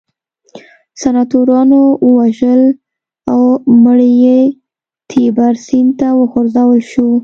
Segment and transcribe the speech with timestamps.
[1.01, 2.61] سناتورانو ووژل
[3.33, 3.41] او
[3.83, 4.39] مړی یې
[5.09, 7.09] تیبر سیند ته وغورځول شو